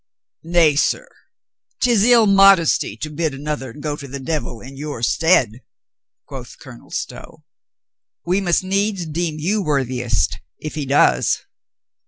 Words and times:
"Nay, 0.41 0.75
sir, 0.75 1.07
'tis 1.79 2.03
ill 2.03 2.25
modesty 2.25 2.97
to 2.97 3.09
bid 3.11 3.35
another 3.35 3.71
go 3.71 3.95
to 3.95 4.07
the 4.07 4.19
devil 4.19 4.59
in 4.59 4.75
your 4.75 5.03
stead," 5.03 5.61
quoth 6.25 6.57
Colonel 6.57 6.89
Stow. 6.89 7.43
"We 8.25 8.41
must 8.41 8.63
needs 8.63 9.05
deem 9.05 9.37
you 9.37 9.61
worthiest 9.61 10.39
if 10.57 10.73
he 10.73 10.87
does." 10.87 11.45